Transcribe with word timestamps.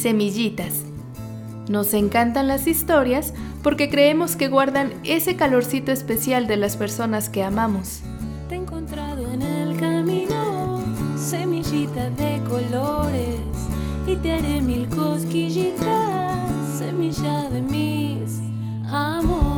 semillitas. 0.00 0.82
Nos 1.68 1.94
encantan 1.94 2.48
las 2.48 2.66
historias 2.66 3.32
porque 3.62 3.90
creemos 3.90 4.34
que 4.34 4.48
guardan 4.48 4.92
ese 5.04 5.36
calorcito 5.36 5.92
especial 5.92 6.46
de 6.46 6.56
las 6.56 6.76
personas 6.76 7.28
que 7.28 7.44
amamos. 7.44 8.00
Te 8.48 8.56
he 8.56 8.58
encontrado 8.58 9.30
en 9.30 9.42
el 9.42 9.76
camino, 9.78 10.82
semillitas 11.16 12.16
de 12.16 12.40
colores, 12.48 13.38
y 14.06 14.16
te 14.16 14.32
haré 14.32 14.60
mil 14.60 14.88
cosquillitas, 14.88 16.36
semilla 16.78 17.48
de 17.50 17.62
mis 17.62 18.40
amores. 18.90 19.49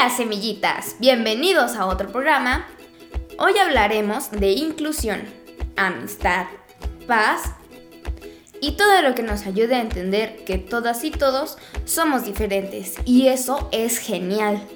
Días 0.00 0.16
semillitas, 0.16 0.96
bienvenidos 0.98 1.76
a 1.76 1.84
otro 1.84 2.10
programa. 2.10 2.66
Hoy 3.38 3.58
hablaremos 3.58 4.30
de 4.30 4.52
inclusión, 4.52 5.20
amistad, 5.76 6.46
paz 7.06 7.52
y 8.62 8.78
todo 8.78 9.02
lo 9.02 9.14
que 9.14 9.22
nos 9.22 9.44
ayude 9.46 9.74
a 9.74 9.82
entender 9.82 10.42
que 10.46 10.56
todas 10.56 11.04
y 11.04 11.10
todos 11.10 11.58
somos 11.84 12.24
diferentes 12.24 12.94
y 13.04 13.28
eso 13.28 13.68
es 13.72 13.98
genial. 13.98 14.66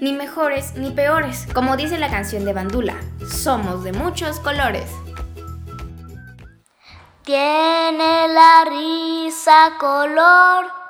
Ni 0.00 0.12
mejores 0.12 0.74
ni 0.74 0.90
peores, 0.90 1.46
como 1.54 1.76
dice 1.76 1.96
la 1.96 2.10
canción 2.10 2.44
de 2.44 2.52
Bandula, 2.52 2.96
somos 3.24 3.84
de 3.84 3.92
muchos 3.92 4.40
colores. 4.40 4.90
Tiene 7.22 8.26
la 8.34 8.64
risa 8.68 9.74
color 9.78 10.81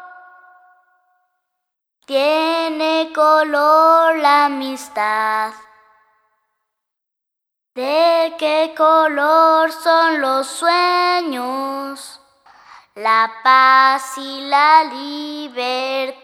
tiene 2.05 3.12
color 3.14 4.17
la 4.19 4.47
amistad. 4.47 5.53
¿De 7.77 8.34
qué 8.41 8.75
color 8.77 9.70
son 9.70 10.20
los 10.20 10.48
sueños? 10.48 12.20
La 12.97 13.31
paz 13.44 14.19
y 14.19 14.41
la 14.48 14.83
libertad. 14.92 16.22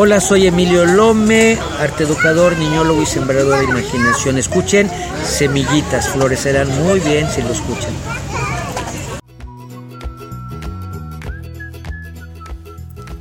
Hola, 0.00 0.20
soy 0.20 0.46
Emilio 0.46 0.84
Lome, 0.84 1.58
arte 1.80 2.04
educador, 2.04 2.56
niñólogo 2.56 3.02
y 3.02 3.06
sembrador 3.06 3.58
de 3.58 3.64
imaginación. 3.64 4.38
Escuchen 4.38 4.88
Semillitas, 5.24 6.10
florecerán 6.10 6.68
muy 6.84 7.00
bien 7.00 7.28
si 7.28 7.42
lo 7.42 7.50
escuchan. 7.50 7.90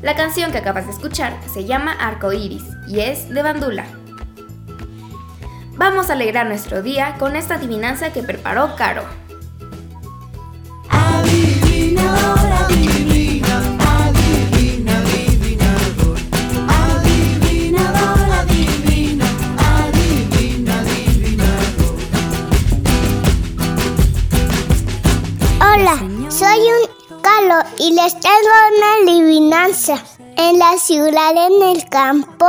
La 0.04 0.16
canción 0.16 0.52
que 0.52 0.60
acabas 0.60 0.86
de 0.86 0.92
escuchar 0.92 1.40
se 1.52 1.66
llama 1.66 1.94
Arco 1.94 2.32
Iris 2.32 2.66
y 2.88 3.00
es 3.00 3.28
de 3.28 3.42
Bandula. 3.42 3.88
Vamos 5.78 6.12
a 6.12 6.14
alegrar 6.14 6.46
nuestro 6.46 6.84
día 6.84 7.16
con 7.18 7.36
esta 7.36 7.56
adivinanza 7.56 8.14
que 8.14 8.22
preparó 8.22 8.76
Caro. 8.76 9.02
Y 27.78 27.92
les 27.94 28.20
traigo 28.20 28.50
una 28.78 29.12
adivinanza. 29.12 29.96
En 30.36 30.60
la 30.60 30.78
ciudad, 30.78 31.32
en 31.32 31.62
el 31.64 31.90
campo, 31.90 32.48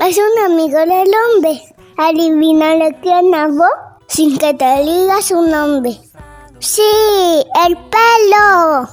es 0.00 0.18
un 0.18 0.52
amigo 0.52 0.78
del 0.78 1.10
hombre. 1.34 1.62
Adivínale 1.96 2.98
quién 3.02 3.34
hago 3.34 3.66
sin 4.08 4.36
que 4.38 4.54
te 4.54 4.82
diga 4.82 5.22
su 5.22 5.40
nombre. 5.42 5.98
Sí, 6.58 6.82
el 7.66 7.76
pelo. 7.76 8.88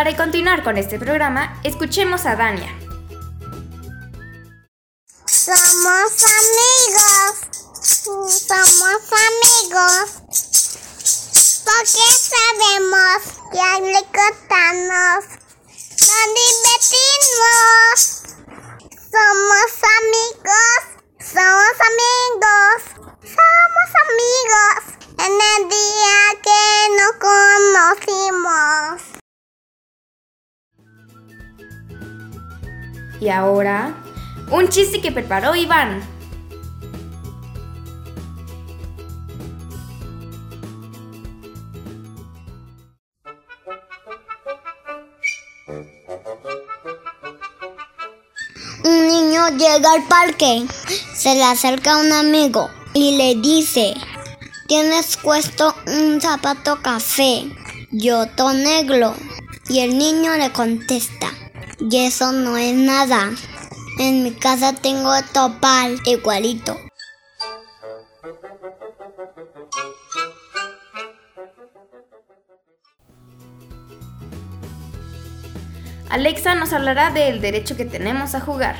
Para 0.00 0.16
continuar 0.16 0.64
con 0.64 0.78
este 0.78 0.98
programa, 0.98 1.60
escuchemos 1.62 2.24
a 2.24 2.34
Dania. 2.34 2.74
Somos 5.26 6.24
amigos. 6.40 7.34
Somos 7.82 9.02
amigos. 9.28 10.06
Porque 11.66 12.06
sabemos 12.16 13.20
que 13.52 13.60
al 13.60 13.82
recortarnos 13.92 15.24
nos 16.08 16.28
divertimos. 16.40 17.96
Somos 19.12 19.70
amigos. 20.00 20.80
Somos 21.20 21.76
amigos. 21.90 22.78
Somos 23.20 23.88
amigos. 24.08 24.80
En 25.18 25.34
el 25.56 25.68
día 25.68 26.18
que 26.42 26.62
nos 26.96 27.12
conocimos. 28.08 29.19
Y 33.20 33.28
ahora, 33.28 33.94
un 34.50 34.68
chiste 34.68 35.00
que 35.00 35.12
preparó 35.12 35.54
Iván. 35.54 36.00
Un 48.82 49.06
niño 49.06 49.48
llega 49.50 49.92
al 49.92 50.02
parque, 50.08 50.66
se 51.14 51.34
le 51.34 51.44
acerca 51.44 51.98
un 51.98 52.10
amigo 52.12 52.70
y 52.94 53.18
le 53.18 53.34
dice, 53.34 53.94
tienes 54.66 55.18
puesto 55.18 55.74
un 55.86 56.20
zapato 56.20 56.80
café 56.80 57.44
y 57.92 58.10
otro 58.10 58.54
negro. 58.54 59.14
Y 59.68 59.80
el 59.80 59.98
niño 59.98 60.36
le 60.36 60.50
contesta, 60.50 61.28
y 61.80 62.06
eso 62.06 62.32
no 62.32 62.56
es 62.56 62.74
nada. 62.74 63.30
En 63.98 64.22
mi 64.22 64.32
casa 64.32 64.72
tengo 64.72 65.12
topal 65.32 65.98
igualito. 66.04 66.76
Alexa 76.08 76.56
nos 76.56 76.72
hablará 76.72 77.10
del 77.10 77.40
derecho 77.40 77.76
que 77.76 77.84
tenemos 77.84 78.34
a 78.34 78.40
jugar. 78.40 78.76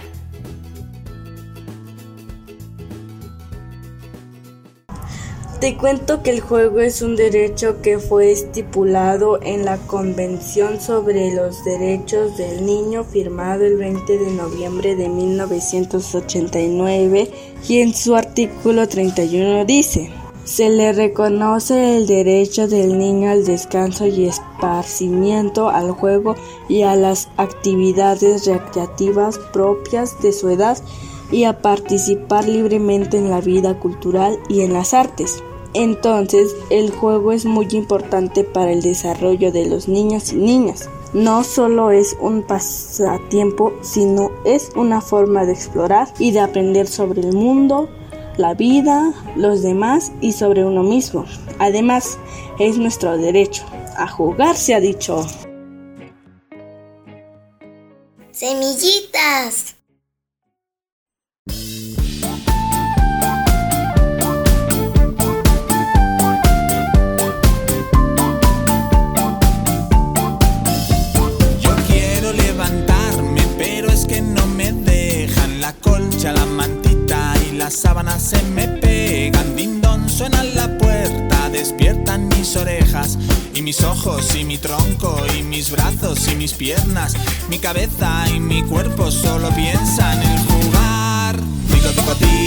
Te 5.60 5.76
cuento 5.76 6.22
que 6.22 6.30
el 6.30 6.40
juego 6.40 6.80
es 6.80 7.02
un 7.02 7.16
derecho 7.16 7.82
que 7.82 7.98
fue 7.98 8.32
estipulado 8.32 9.38
en 9.42 9.66
la 9.66 9.76
Convención 9.76 10.80
sobre 10.80 11.34
los 11.34 11.62
Derechos 11.66 12.38
del 12.38 12.64
Niño 12.64 13.04
firmado 13.04 13.66
el 13.66 13.76
20 13.76 14.16
de 14.16 14.30
noviembre 14.30 14.96
de 14.96 15.10
1989 15.10 17.30
y 17.68 17.80
en 17.80 17.92
su 17.92 18.16
artículo 18.16 18.88
31 18.88 19.66
dice, 19.66 20.10
se 20.44 20.70
le 20.70 20.94
reconoce 20.94 21.98
el 21.98 22.06
derecho 22.06 22.66
del 22.66 22.96
niño 22.96 23.30
al 23.30 23.44
descanso 23.44 24.06
y 24.06 24.28
esparcimiento, 24.28 25.68
al 25.68 25.90
juego 25.90 26.36
y 26.70 26.84
a 26.84 26.96
las 26.96 27.28
actividades 27.36 28.46
recreativas 28.46 29.36
propias 29.52 30.22
de 30.22 30.32
su 30.32 30.48
edad 30.48 30.78
y 31.30 31.44
a 31.44 31.60
participar 31.60 32.48
libremente 32.48 33.18
en 33.18 33.28
la 33.28 33.42
vida 33.42 33.78
cultural 33.78 34.38
y 34.48 34.62
en 34.62 34.72
las 34.72 34.94
artes. 34.94 35.42
Entonces, 35.74 36.54
el 36.70 36.90
juego 36.90 37.32
es 37.32 37.44
muy 37.44 37.68
importante 37.72 38.42
para 38.44 38.72
el 38.72 38.82
desarrollo 38.82 39.52
de 39.52 39.66
los 39.66 39.88
niños 39.88 40.32
y 40.32 40.36
niñas. 40.36 40.88
No 41.12 41.44
solo 41.44 41.90
es 41.90 42.16
un 42.20 42.42
pasatiempo, 42.42 43.72
sino 43.82 44.30
es 44.44 44.70
una 44.76 45.00
forma 45.00 45.44
de 45.44 45.52
explorar 45.52 46.08
y 46.18 46.32
de 46.32 46.40
aprender 46.40 46.86
sobre 46.86 47.20
el 47.20 47.32
mundo, 47.32 47.88
la 48.36 48.54
vida, 48.54 49.12
los 49.36 49.62
demás 49.62 50.12
y 50.20 50.32
sobre 50.32 50.64
uno 50.64 50.82
mismo. 50.82 51.24
Además, 51.58 52.18
es 52.58 52.76
nuestro 52.76 53.16
derecho. 53.16 53.64
A 53.96 54.08
jugar 54.08 54.56
se 54.56 54.74
ha 54.74 54.80
dicho. 54.80 55.26
Semillitas. 58.32 59.79
Las 77.70 77.78
sábanas 77.78 78.20
se 78.20 78.42
me 78.42 78.66
pegan. 78.66 79.54
Dindón 79.54 80.08
suena 80.08 80.42
la 80.42 80.76
puerta, 80.76 81.48
despiertan 81.50 82.26
mis 82.26 82.56
orejas. 82.56 83.16
Y 83.54 83.62
mis 83.62 83.82
ojos, 83.84 84.34
y 84.34 84.42
mi 84.42 84.58
tronco, 84.58 85.16
y 85.38 85.44
mis 85.44 85.70
brazos, 85.70 86.26
y 86.26 86.34
mis 86.34 86.52
piernas. 86.52 87.14
Mi 87.48 87.60
cabeza 87.60 88.24
y 88.34 88.40
mi 88.40 88.64
cuerpo 88.64 89.12
solo 89.12 89.50
piensan 89.50 90.20
en 90.20 90.38
jugar. 90.46 91.36
Tico, 91.72 91.90
tico, 91.90 92.14
ti, 92.14 92.26
tico, 92.26 92.39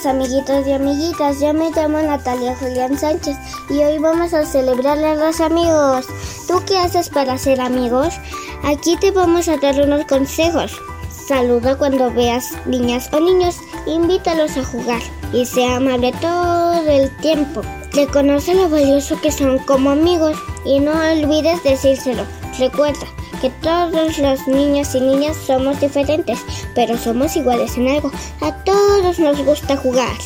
Días 0.01 0.07
amiguitos 0.07 0.67
y 0.67 0.73
amiguitas, 0.73 1.41
yo 1.41 1.53
me 1.53 1.71
llamo 1.71 2.01
Natalia 2.01 2.55
Julián 2.57 2.97
Sánchez 2.99 3.37
y 3.69 3.83
hoy 3.83 3.99
vamos 3.99 4.33
a 4.33 4.47
celebrar 4.47 4.99
a 4.99 5.15
los 5.15 5.41
amigos. 5.41 6.07
¿Tú 6.47 6.63
qué 6.67 6.79
haces 6.79 7.09
para 7.09 7.37
ser 7.37 7.61
amigos? 7.61 8.15
Aquí 8.63 8.97
te 8.97 9.11
vamos 9.11 9.49
a 9.49 9.57
dar 9.57 9.81
unos 9.81 10.05
consejos. 10.07 10.73
Saluda 11.11 11.77
cuando 11.77 12.13
veas 12.13 12.53
niñas 12.67 13.11
o 13.13 13.21
niños, 13.21 13.57
invítalos 13.87 14.57
a 14.57 14.65
jugar 14.65 15.03
y 15.33 15.45
sea 15.45 15.77
amable 15.77 16.13
todo 16.21 16.89
el 16.89 17.15
tiempo. 17.19 17.63
Reconoce 17.93 18.55
lo 18.55 18.69
valioso 18.69 19.21
que 19.21 19.33
son 19.33 19.59
como 19.61 19.91
amigos 19.91 20.37
y 20.65 20.81
no 20.81 20.93
olvides 20.93 21.63
decírselo. 21.63 22.25
Recuerda, 22.59 23.07
que 23.41 23.51
todos 23.63 24.19
los 24.19 24.47
niños 24.47 24.95
y 24.95 25.01
niñas 25.01 25.37
somos 25.37 25.81
diferentes, 25.81 26.39
pero 26.75 26.97
somos 26.99 27.37
iguales 27.37 27.77
en 27.77 27.89
algo. 27.89 28.11
A 28.41 28.55
todos 28.65 29.19
nos 29.19 29.43
gusta 29.45 29.77
jugar. 29.77 30.17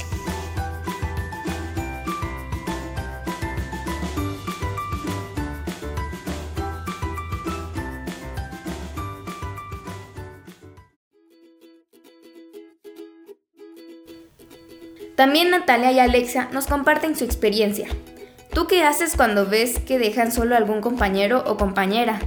También 15.15 15.51
Natalia 15.51 15.93
y 15.93 16.01
Alexa 16.01 16.49
nos 16.53 16.67
comparten 16.67 17.17
su 17.17 17.25
experiencia. 17.25 17.87
¿Tú 18.53 18.67
qué 18.67 18.83
haces 18.83 19.17
cuando 19.17 19.47
ves 19.47 19.79
que 19.79 19.99
dejan 19.99 20.33
solo 20.33 20.55
a 20.55 20.59
algún 20.59 20.81
compañero 20.81 21.45
o 21.47 21.57
compañera? 21.57 22.21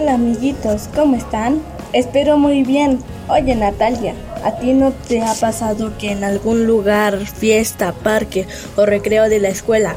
Hola 0.00 0.14
amiguitos, 0.14 0.88
¿cómo 0.94 1.14
están? 1.14 1.60
Espero 1.92 2.38
muy 2.38 2.62
bien. 2.62 3.00
Oye 3.28 3.54
Natalia, 3.54 4.14
¿a 4.42 4.56
ti 4.56 4.72
no 4.72 4.92
te 4.92 5.20
ha 5.20 5.34
pasado 5.34 5.92
que 5.98 6.10
en 6.10 6.24
algún 6.24 6.66
lugar, 6.66 7.18
fiesta, 7.26 7.92
parque 7.92 8.46
o 8.76 8.86
recreo 8.86 9.28
de 9.28 9.40
la 9.40 9.50
escuela 9.50 9.94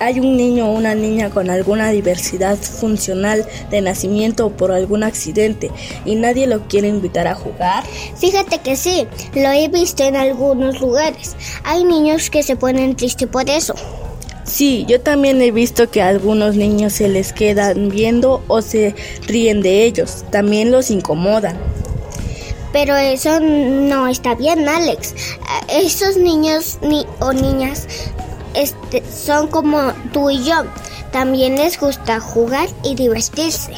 hay 0.00 0.18
un 0.18 0.36
niño 0.36 0.68
o 0.68 0.72
una 0.72 0.96
niña 0.96 1.30
con 1.30 1.50
alguna 1.50 1.90
diversidad 1.90 2.56
funcional 2.56 3.46
de 3.70 3.80
nacimiento 3.80 4.46
o 4.46 4.50
por 4.50 4.72
algún 4.72 5.04
accidente 5.04 5.70
y 6.04 6.16
nadie 6.16 6.48
lo 6.48 6.66
quiere 6.66 6.88
invitar 6.88 7.28
a 7.28 7.36
jugar? 7.36 7.84
Fíjate 8.16 8.58
que 8.58 8.74
sí, 8.74 9.06
lo 9.36 9.52
he 9.52 9.68
visto 9.68 10.02
en 10.02 10.16
algunos 10.16 10.80
lugares. 10.80 11.36
Hay 11.62 11.84
niños 11.84 12.28
que 12.28 12.42
se 12.42 12.56
ponen 12.56 12.96
tristes 12.96 13.28
por 13.28 13.48
eso. 13.48 13.76
Sí, 14.44 14.84
yo 14.86 15.00
también 15.00 15.40
he 15.40 15.50
visto 15.50 15.90
que 15.90 16.02
a 16.02 16.08
algunos 16.08 16.56
niños 16.56 16.92
se 16.92 17.08
les 17.08 17.32
quedan 17.32 17.88
viendo 17.88 18.44
o 18.46 18.62
se 18.62 18.94
ríen 19.26 19.62
de 19.62 19.84
ellos. 19.84 20.24
También 20.30 20.70
los 20.70 20.90
incomodan. 20.90 21.58
Pero 22.72 22.96
eso 22.96 23.40
no 23.40 24.08
está 24.08 24.34
bien, 24.34 24.68
Alex. 24.68 25.14
Esos 25.68 26.16
niños 26.16 26.78
ni 26.82 27.06
o 27.20 27.32
niñas 27.32 27.86
este, 28.54 29.02
son 29.10 29.48
como 29.48 29.92
tú 30.12 30.30
y 30.30 30.44
yo. 30.44 30.64
También 31.12 31.56
les 31.56 31.78
gusta 31.78 32.20
jugar 32.20 32.68
y 32.82 32.94
divertirse. 32.96 33.72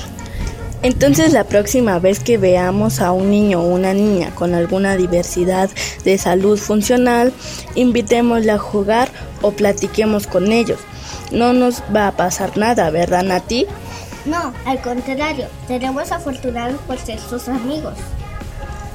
Entonces 0.86 1.32
la 1.32 1.42
próxima 1.42 1.98
vez 1.98 2.20
que 2.20 2.38
veamos 2.38 3.00
a 3.00 3.10
un 3.10 3.28
niño 3.28 3.60
o 3.60 3.66
una 3.66 3.92
niña 3.92 4.32
con 4.36 4.54
alguna 4.54 4.96
diversidad 4.96 5.68
de 6.04 6.16
salud 6.16 6.56
funcional, 6.56 7.32
invitémosle 7.74 8.52
a 8.52 8.58
jugar 8.58 9.10
o 9.42 9.50
platiquemos 9.50 10.28
con 10.28 10.52
ellos. 10.52 10.78
No 11.32 11.52
nos 11.52 11.82
va 11.92 12.06
a 12.06 12.12
pasar 12.12 12.56
nada, 12.56 12.88
¿verdad, 12.90 13.24
Nati? 13.24 13.66
No, 14.26 14.54
al 14.64 14.80
contrario, 14.80 15.48
seremos 15.66 16.12
afortunados 16.12 16.80
por 16.82 16.98
ser 16.98 17.18
sus 17.18 17.48
amigos. 17.48 17.94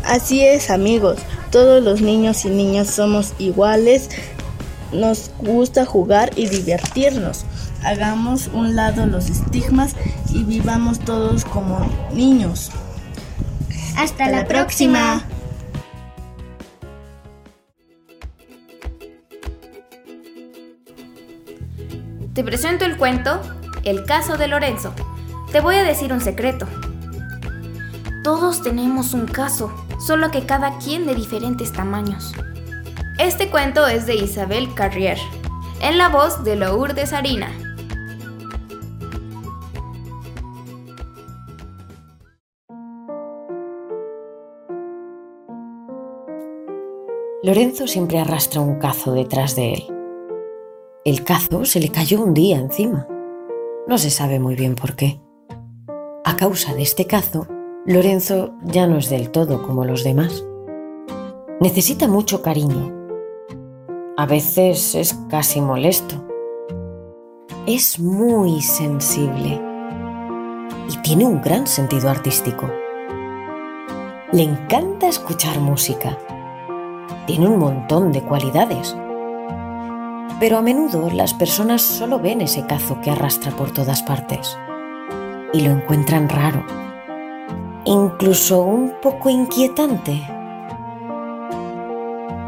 Así 0.05 0.45
es, 0.45 0.69
amigos. 0.69 1.17
Todos 1.51 1.83
los 1.83 1.99
niños 1.99 2.45
y 2.45 2.51
niñas 2.51 2.89
somos 2.89 3.33
iguales. 3.37 4.07
Nos 4.93 5.29
gusta 5.39 5.85
jugar 5.85 6.31
y 6.37 6.47
divertirnos. 6.47 7.43
Hagamos 7.83 8.47
un 8.53 8.75
lado 8.75 9.05
los 9.07 9.29
estigmas 9.29 9.95
y 10.29 10.43
vivamos 10.43 10.99
todos 10.99 11.45
como 11.45 11.89
niños. 12.13 12.71
Hasta, 13.97 14.29
la, 14.29 14.45
próxima. 14.45 15.23
Te 22.33 22.43
presento 22.43 22.85
el 22.85 22.97
cuento 22.97 23.41
El 23.83 24.05
caso 24.05 24.37
de 24.37 24.47
Lorenzo. 24.47 24.93
Te 25.51 25.59
voy 25.59 25.75
a 25.75 25.83
decir 25.83 26.13
un 26.13 26.21
secreto. 26.21 26.67
Todos 28.23 28.61
tenemos 28.61 29.13
un 29.13 29.25
caso, 29.25 29.71
solo 29.99 30.29
que 30.29 30.45
cada 30.45 30.77
quien 30.77 31.07
de 31.07 31.15
diferentes 31.15 31.73
tamaños. 31.73 32.33
Este 33.17 33.49
cuento 33.49 33.87
es 33.87 34.05
de 34.05 34.15
Isabel 34.15 34.73
Carrier, 34.75 35.17
en 35.81 35.97
la 35.97 36.09
voz 36.09 36.43
de 36.43 36.55
Lourdes 36.55 37.09
Sarina. 37.09 37.49
Lorenzo 47.43 47.87
siempre 47.87 48.19
arrastra 48.19 48.61
un 48.61 48.75
cazo 48.75 49.13
detrás 49.13 49.55
de 49.55 49.73
él. 49.73 49.83
El 51.03 51.23
cazo 51.23 51.65
se 51.65 51.79
le 51.79 51.89
cayó 51.89 52.21
un 52.21 52.35
día 52.35 52.59
encima. 52.59 53.07
No 53.87 53.97
se 53.97 54.11
sabe 54.11 54.39
muy 54.39 54.53
bien 54.53 54.75
por 54.75 54.95
qué. 54.95 55.19
A 56.23 56.35
causa 56.35 56.75
de 56.75 56.83
este 56.83 57.07
cazo, 57.07 57.47
Lorenzo 57.87 58.53
ya 58.63 58.85
no 58.85 58.99
es 58.99 59.09
del 59.09 59.31
todo 59.31 59.63
como 59.63 59.85
los 59.85 60.03
demás. 60.03 60.45
Necesita 61.59 62.07
mucho 62.07 62.43
cariño. 62.43 62.95
A 64.17 64.27
veces 64.27 64.93
es 64.93 65.15
casi 65.27 65.61
molesto. 65.61 66.23
Es 67.65 67.99
muy 67.99 68.61
sensible 68.61 69.59
y 70.89 70.97
tiene 71.01 71.25
un 71.25 71.41
gran 71.41 71.65
sentido 71.65 72.07
artístico. 72.07 72.69
Le 74.31 74.43
encanta 74.43 75.07
escuchar 75.07 75.59
música. 75.59 76.19
Tiene 77.31 77.47
un 77.47 77.59
montón 77.59 78.11
de 78.11 78.21
cualidades 78.23 78.93
pero 80.37 80.57
a 80.57 80.61
menudo 80.61 81.09
las 81.11 81.33
personas 81.33 81.81
solo 81.81 82.19
ven 82.19 82.41
ese 82.41 82.65
cazo 82.65 82.99
que 82.99 83.09
arrastra 83.09 83.53
por 83.53 83.71
todas 83.71 84.03
partes 84.03 84.57
y 85.53 85.61
lo 85.61 85.71
encuentran 85.71 86.27
raro, 86.27 86.65
incluso 87.85 88.59
un 88.63 88.95
poco 89.01 89.29
inquietante. 89.29 90.21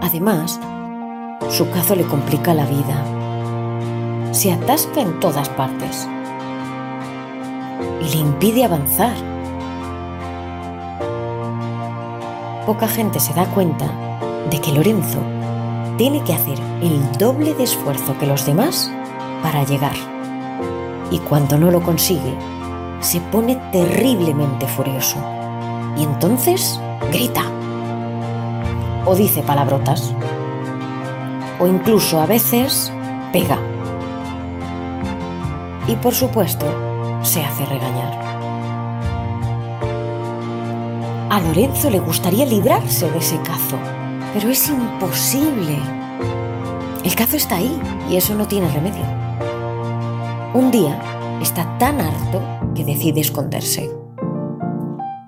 Además, 0.01 0.59
su 1.49 1.69
cazo 1.69 1.95
le 1.95 2.03
complica 2.03 2.53
la 2.53 2.65
vida. 2.65 4.33
Se 4.33 4.51
atasca 4.51 4.99
en 4.99 5.17
todas 5.21 5.47
partes 5.47 6.09
y 8.01 8.09
le 8.09 8.17
impide 8.17 8.65
avanzar. 8.65 9.15
Poca 12.65 12.89
gente 12.89 13.21
se 13.21 13.33
da 13.33 13.45
cuenta 13.45 14.12
de 14.49 14.59
que 14.61 14.71
Lorenzo 14.71 15.19
tiene 15.97 16.23
que 16.23 16.33
hacer 16.33 16.57
el 16.81 17.11
doble 17.17 17.53
de 17.53 17.63
esfuerzo 17.63 18.17
que 18.19 18.27
los 18.27 18.45
demás 18.45 18.91
para 19.41 19.63
llegar. 19.63 19.95
Y 21.11 21.19
cuando 21.19 21.57
no 21.57 21.69
lo 21.69 21.81
consigue, 21.81 22.33
se 22.99 23.19
pone 23.19 23.55
terriblemente 23.71 24.67
furioso. 24.67 25.17
Y 25.97 26.03
entonces 26.03 26.79
grita. 27.11 27.43
O 29.05 29.15
dice 29.15 29.43
palabrotas. 29.43 30.13
O 31.59 31.67
incluso 31.67 32.19
a 32.19 32.25
veces 32.25 32.91
pega. 33.31 33.59
Y 35.87 35.95
por 35.97 36.13
supuesto, 36.13 36.65
se 37.21 37.43
hace 37.43 37.65
regañar. 37.65 38.23
A 41.29 41.39
Lorenzo 41.39 41.89
le 41.89 41.99
gustaría 41.99 42.45
librarse 42.45 43.09
de 43.09 43.17
ese 43.17 43.37
cazo, 43.41 43.77
pero 44.33 44.49
es 44.49 44.67
imposible. 44.69 45.77
El 47.03 47.15
cazo 47.15 47.37
está 47.37 47.57
ahí 47.57 47.79
y 48.09 48.15
eso 48.15 48.33
no 48.33 48.47
tiene 48.47 48.67
remedio. 48.69 49.03
Un 50.53 50.71
día 50.71 50.99
está 51.41 51.77
tan 51.77 52.01
harto 52.01 52.41
que 52.73 52.83
decide 52.83 53.21
esconderse. 53.21 53.91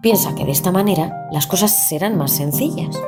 Piensa 0.02 0.36
que 0.36 0.46
de 0.46 0.52
esta 0.52 0.72
manera 0.72 1.28
las 1.32 1.48
cosas 1.48 1.72
serán 1.88 2.18
más 2.18 2.32
sencillas. 2.32 3.00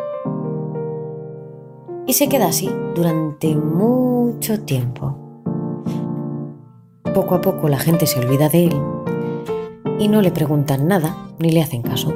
Y 2.05 2.13
se 2.13 2.29
queda 2.29 2.47
así 2.47 2.69
durante 2.95 3.55
mucho 3.55 4.61
tiempo. 4.61 5.15
Poco 7.13 7.35
a 7.35 7.41
poco 7.41 7.67
la 7.67 7.79
gente 7.79 8.05
se 8.05 8.19
olvida 8.19 8.49
de 8.49 8.65
él 8.65 8.81
y 9.99 10.07
no 10.07 10.21
le 10.21 10.31
preguntan 10.31 10.87
nada 10.87 11.17
ni 11.39 11.51
le 11.51 11.61
hacen 11.61 11.81
caso. 11.81 12.13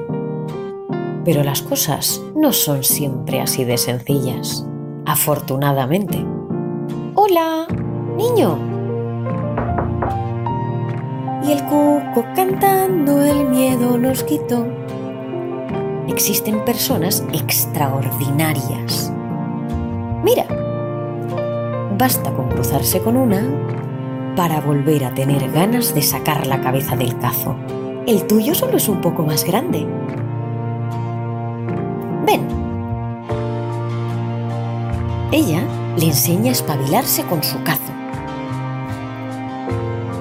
Pero 1.23 1.43
las 1.43 1.61
cosas 1.61 2.21
no 2.35 2.51
son 2.51 2.83
siempre 2.83 3.41
así 3.41 3.63
de 3.63 3.77
sencillas, 3.77 4.65
afortunadamente. 5.05 6.25
Hola, 7.15 7.67
niño, 8.17 8.57
y 11.43 11.51
el 11.51 11.63
cuco 11.63 12.25
cantando 12.35 13.23
el 13.23 13.49
miedo 13.49 13.97
nos 13.97 14.23
quitó. 14.23 14.65
Existen 16.07 16.63
personas 16.65 17.23
extraordinarias. 17.33 19.11
Mira, 20.23 20.45
basta 21.97 22.31
con 22.33 22.49
cruzarse 22.49 22.99
con 22.99 23.17
una 23.17 23.43
para 24.35 24.61
volver 24.61 25.05
a 25.05 25.13
tener 25.13 25.51
ganas 25.51 25.95
de 25.95 26.01
sacar 26.01 26.45
la 26.47 26.61
cabeza 26.61 26.95
del 26.95 27.17
cazo. 27.17 27.55
El 28.05 28.27
tuyo 28.27 28.53
solo 28.53 28.77
es 28.77 28.87
un 28.87 29.01
poco 29.01 29.23
más 29.23 29.43
grande. 29.43 29.87
Ven. 32.25 32.47
Ella 35.31 35.63
le 35.97 36.05
enseña 36.05 36.49
a 36.49 36.53
espabilarse 36.53 37.23
con 37.25 37.43
su 37.43 37.61
cazo 37.63 37.91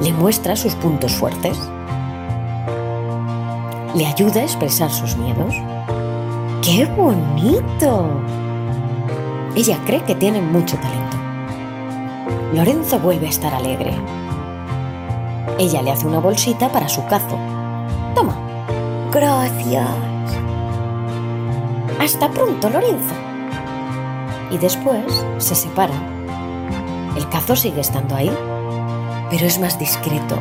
le 0.03 0.13
muestra 0.15 0.57
sus 0.57 0.75
puntos 0.75 1.13
fuertes, 1.13 1.59
le 3.95 4.07
ayuda 4.07 4.41
a 4.41 4.45
expresar 4.45 4.91
sus 4.91 5.17
miedos. 5.17 5.55
¡Qué 6.63 6.87
bonito! 6.87 8.09
Ella 9.57 9.79
cree 9.85 10.03
que 10.05 10.15
tiene 10.15 10.41
mucho 10.41 10.77
talento. 10.79 11.17
Lorenzo 12.55 12.99
vuelve 12.99 13.27
a 13.27 13.31
estar 13.31 13.55
alegre. 13.55 13.93
Ella 15.59 15.83
le 15.83 15.91
hace 15.91 16.07
una 16.07 16.21
bolsita 16.21 16.71
para 16.71 16.89
su 16.89 17.05
cazo. 17.07 17.39
Toma. 18.15 18.37
Gracias. 19.13 20.10
Hasta 22.01 22.31
pronto, 22.31 22.71
Lorenzo. 22.71 23.15
Y 24.51 24.57
después 24.57 25.05
se 25.37 25.55
separan. 25.55 26.27
El 27.15 27.29
cazo 27.29 27.55
sigue 27.55 27.83
estando 27.83 28.17
ahí, 28.17 28.31
pero 29.29 29.45
es 29.45 29.61
más 29.61 29.79
discreto 29.79 30.39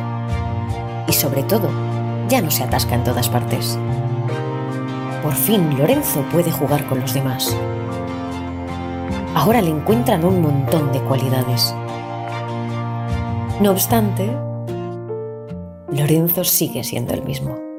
y 1.06 1.12
sobre 1.12 1.42
todo 1.42 1.68
ya 2.28 2.40
no 2.40 2.50
se 2.50 2.62
atasca 2.62 2.94
en 2.94 3.04
todas 3.04 3.28
partes. 3.28 3.78
Por 5.22 5.34
fin 5.34 5.76
Lorenzo 5.76 6.24
puede 6.32 6.50
jugar 6.50 6.86
con 6.86 7.00
los 7.00 7.12
demás. 7.12 7.54
Ahora 9.34 9.60
le 9.60 9.68
encuentran 9.68 10.24
un 10.24 10.40
montón 10.40 10.90
de 10.92 11.00
cualidades. 11.02 11.74
No 13.60 13.72
obstante, 13.72 14.34
Lorenzo 15.92 16.42
sigue 16.42 16.82
siendo 16.84 17.12
el 17.12 17.22
mismo. 17.22 17.69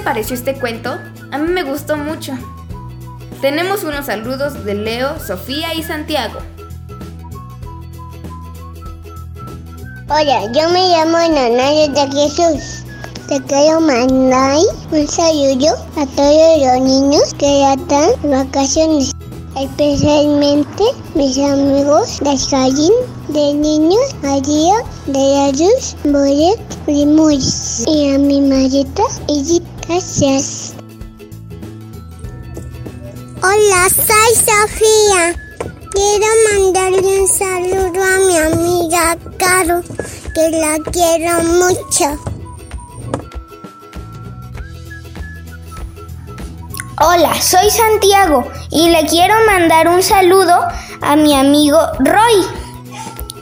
Pareció 0.00 0.34
este 0.34 0.54
cuento? 0.54 0.98
A 1.30 1.38
mí 1.38 1.48
me 1.52 1.62
gustó 1.62 1.96
mucho. 1.96 2.32
Tenemos 3.40 3.84
unos 3.84 4.06
saludos 4.06 4.64
de 4.64 4.74
Leo, 4.74 5.18
Sofía 5.18 5.74
y 5.74 5.82
Santiago. 5.82 6.40
Hola, 10.08 10.50
yo 10.52 10.68
me 10.70 10.88
llamo 10.88 11.18
Nanayo 11.18 11.88
de 11.92 12.10
Jesús. 12.12 12.84
Te 13.28 13.40
quiero 13.44 13.80
mandar 13.80 14.58
un 14.90 15.06
saludo 15.06 15.76
a 15.96 16.06
todos 16.06 16.58
los 16.58 16.80
niños 16.82 17.34
que 17.38 17.60
ya 17.60 17.74
están 17.74 18.10
de 18.22 18.28
vacaciones. 18.28 19.12
Especialmente 19.56 20.84
mis 21.14 21.38
amigos 21.38 22.18
de 22.20 22.36
jardín 22.36 22.92
de 23.28 23.54
niños, 23.54 24.00
María, 24.22 24.74
de 25.06 25.18
la 25.18 25.52
Luz, 25.52 25.96
Boret. 26.04 26.58
Y 26.88 28.10
a 28.10 28.18
mi 28.18 28.40
marita, 28.40 29.02
Edith, 29.28 29.62
gracias. 29.90 30.74
Hola, 33.42 33.88
soy 33.88 34.34
Sofía. 34.36 35.34
Quiero 35.92 36.26
mandarle 36.52 37.20
un 37.20 37.28
saludo 37.28 38.02
a 38.02 38.18
mi 38.26 38.36
amiga 38.36 39.16
Caro, 39.36 39.82
que 40.32 40.50
la 40.50 40.78
quiero 40.92 41.42
mucho. 41.42 42.18
Hola, 47.00 47.34
soy 47.40 47.70
Santiago 47.70 48.44
y 48.70 48.90
le 48.90 49.06
quiero 49.06 49.34
mandar 49.46 49.88
un 49.88 50.02
saludo 50.02 50.54
a 51.00 51.16
mi 51.16 51.34
amigo 51.34 51.78
Roy, 51.98 52.46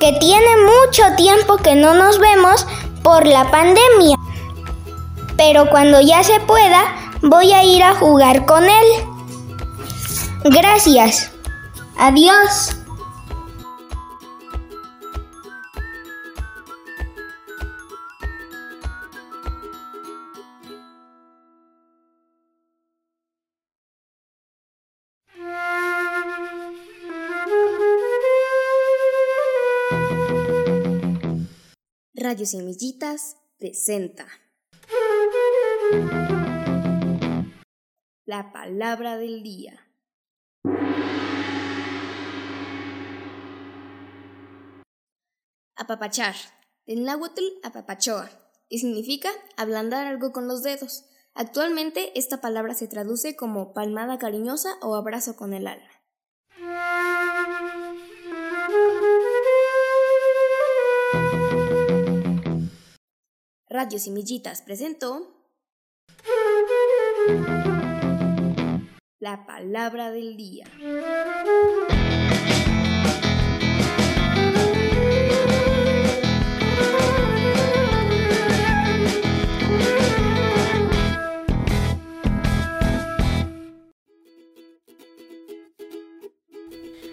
que 0.01 0.13
tiene 0.19 0.51
mucho 0.65 1.03
tiempo 1.17 1.57
que 1.59 1.75
no 1.75 1.95
nos 1.95 2.19
vemos 2.19 2.67
por 3.03 3.27
la 3.27 3.51
pandemia. 3.51 4.18
Pero 5.39 5.71
cuando 5.71 6.01
ya 6.01 6.25
se 6.25 6.41
pueda, 6.41 7.13
voy 7.23 7.53
a 7.53 7.63
ir 7.63 7.83
a 7.85 7.95
jugar 7.95 8.45
con 8.45 8.65
él. 8.65 8.87
Gracias. 10.45 11.31
Adiós. 11.97 12.75
Radio 32.15 32.45
Semillitas 32.45 33.37
presenta 33.59 34.27
La 38.27 38.53
palabra 38.53 39.17
del 39.17 39.43
día. 39.43 39.89
Apapachar. 45.77 46.35
En 46.85 47.05
náhuatl 47.05 47.43
apapachoa 47.63 48.29
y 48.69 48.81
significa 48.81 49.31
ablandar 49.57 50.07
algo 50.07 50.33
con 50.33 50.47
los 50.47 50.63
dedos. 50.63 51.07
Actualmente 51.33 52.19
esta 52.19 52.43
palabra 52.43 52.75
se 52.75 52.87
traduce 52.87 53.35
como 53.35 53.73
palmada 53.73 54.19
cariñosa 54.19 54.77
o 54.83 54.95
abrazo 54.95 55.37
con 55.37 55.55
el 55.55 55.67
alma. 55.67 55.89
Radio 63.71 63.99
Semillitas 63.99 64.61
presentó 64.61 65.38
La 69.21 69.45
palabra 69.47 70.11
del 70.11 70.37
día. 70.37 70.65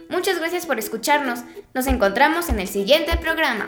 Muchas 0.10 0.40
gracias 0.40 0.66
por 0.66 0.80
escucharnos. 0.80 1.42
Nos 1.74 1.88
encontramos 1.88 2.48
en 2.48 2.60
el 2.60 2.70
siguiente 2.70 3.18
programa. 3.18 3.68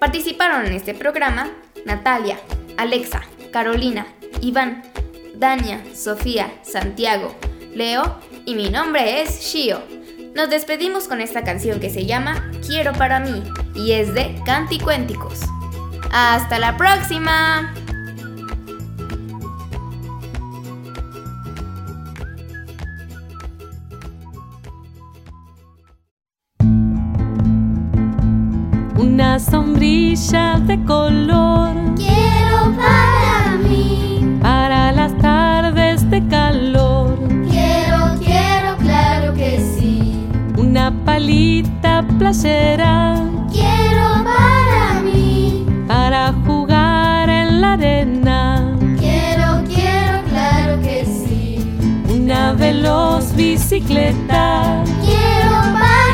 Participaron 0.00 0.66
en 0.66 0.72
este 0.72 0.94
programa 0.94 1.48
Natalia, 1.84 2.40
Alexa, 2.76 3.22
Carolina, 3.52 4.06
Iván, 4.42 4.82
Dania, 5.38 5.82
Sofía, 5.94 6.50
Santiago, 6.62 7.34
Leo 7.74 8.18
y 8.44 8.54
mi 8.54 8.70
nombre 8.70 9.22
es 9.22 9.40
Shio. 9.40 9.80
Nos 10.34 10.50
despedimos 10.50 11.08
con 11.08 11.20
esta 11.20 11.44
canción 11.44 11.80
que 11.80 11.90
se 11.90 12.06
llama 12.06 12.50
Quiero 12.66 12.92
para 12.92 13.20
mí 13.20 13.42
y 13.74 13.92
es 13.92 14.14
de 14.14 14.40
Canticuénticos. 14.44 15.40
¡Hasta 16.12 16.58
la 16.58 16.76
próxima! 16.76 17.74
Una 28.98 29.38
sombrilla 29.38 30.58
de 30.60 30.82
color 30.84 31.55
quita 41.46 42.04
placer. 42.18 42.80
Quiero 43.52 44.08
para 44.24 45.00
mí. 45.04 45.64
Para 45.86 46.32
jugar 46.44 47.28
en 47.28 47.60
la 47.60 47.72
arena. 47.74 48.76
Quiero, 48.98 49.48
quiero, 49.72 50.14
claro 50.30 50.80
que 50.82 51.04
sí. 51.04 51.58
Una 52.12 52.52
veloz 52.52 53.24
bicicleta. 53.36 54.82
Quiero 55.04 55.56
para 55.78 56.05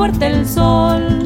fuerte 0.00 0.28
el 0.28 0.48
sol. 0.48 1.19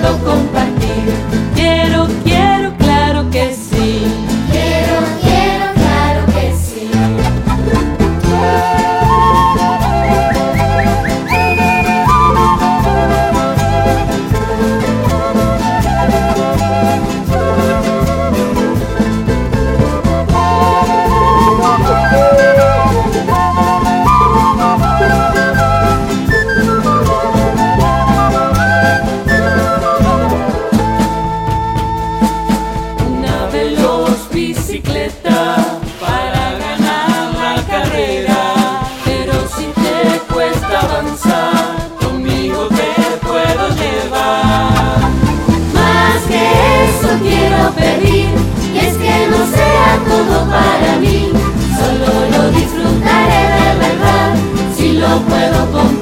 não 0.00 0.18
compara. 0.18 0.55
humo 50.16 50.48
para 50.50 50.98
mí, 50.98 51.30
solo 51.78 52.08
lo 52.32 52.50
disfrutaré 52.50 53.42
de 53.56 53.78
verdad 53.78 54.34
si 54.76 54.92
lo 54.92 55.20
puedo. 55.20 55.95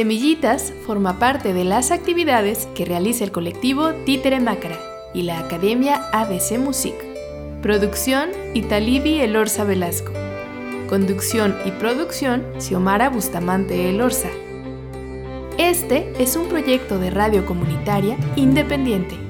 Semillitas 0.00 0.72
forma 0.86 1.18
parte 1.18 1.52
de 1.52 1.62
las 1.62 1.90
actividades 1.90 2.66
que 2.74 2.86
realiza 2.86 3.22
el 3.22 3.32
colectivo 3.32 3.92
Títere 4.06 4.40
Mácara 4.40 4.78
y 5.12 5.24
la 5.24 5.38
Academia 5.38 6.08
ABC 6.14 6.58
Music. 6.58 6.94
Producción 7.60 8.30
Italibi 8.54 9.20
Elorza 9.20 9.64
Velasco. 9.64 10.10
Conducción 10.88 11.54
y 11.66 11.72
producción 11.72 12.42
Xiomara 12.56 13.10
Bustamante 13.10 13.90
Elorza. 13.90 14.30
Este 15.58 16.10
es 16.18 16.34
un 16.34 16.48
proyecto 16.48 16.98
de 16.98 17.10
radio 17.10 17.44
comunitaria 17.44 18.16
independiente. 18.36 19.29